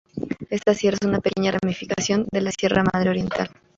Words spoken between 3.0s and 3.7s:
Oriental.